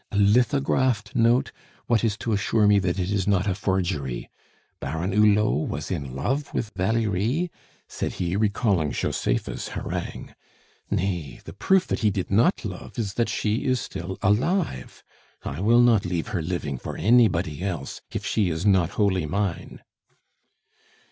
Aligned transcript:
A 0.11 0.17
lithographed 0.17 1.15
note! 1.15 1.51
What 1.85 2.03
is 2.03 2.17
to 2.17 2.33
assure 2.33 2.65
me 2.65 2.79
that 2.79 2.97
it 2.97 3.11
is 3.11 3.27
not 3.27 3.45
a 3.45 3.53
forgery? 3.53 4.31
Baron 4.79 5.11
Hulot 5.11 5.69
was 5.69 5.91
in 5.91 6.15
love 6.15 6.51
with 6.55 6.71
Valerie?" 6.75 7.51
said 7.87 8.13
he, 8.13 8.35
recalling 8.35 8.93
Josepha's 8.93 9.67
harangue. 9.67 10.33
"Nay; 10.89 11.39
the 11.45 11.53
proof 11.53 11.85
that 11.85 11.99
he 11.99 12.09
did 12.09 12.31
not 12.31 12.65
love 12.65 12.97
is 12.97 13.13
that 13.13 13.29
she 13.29 13.65
is 13.65 13.79
still 13.79 14.17
alive 14.23 15.03
I 15.43 15.59
will 15.61 15.81
not 15.81 16.03
leave 16.03 16.29
her 16.29 16.41
living 16.41 16.79
for 16.79 16.97
anybody 16.97 17.61
else, 17.61 18.01
if 18.09 18.25
she 18.25 18.49
is 18.49 18.65
not 18.65 18.89
wholly 18.97 19.27
mine." 19.27 19.81